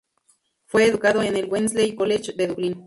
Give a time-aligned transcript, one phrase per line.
[0.65, 2.79] Fue educado en el Wesley College de Dublín.